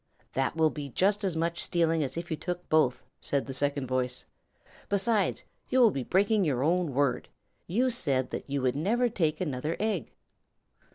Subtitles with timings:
[0.33, 3.85] "That will be just as much stealing as if you took both," said the second
[3.85, 4.25] voice.
[4.89, 7.29] "Besides, you will be breaking your own word.
[7.67, 10.11] You said that you never would take another egg."